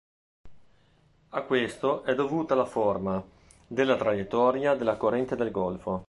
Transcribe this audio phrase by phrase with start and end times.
[1.29, 3.23] A questo è dovuta la forma
[3.67, 5.99] della traiettoria della corrente del Golfo.